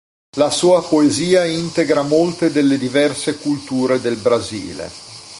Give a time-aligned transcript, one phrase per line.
[0.37, 4.89] La sua poesia integra molte delle diverse culture del Brasile.